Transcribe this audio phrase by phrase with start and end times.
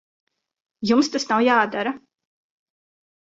[0.91, 1.93] Jums tas nav jādara.